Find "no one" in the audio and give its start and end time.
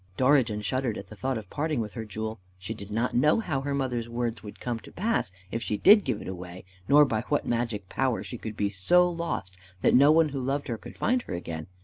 9.93-10.29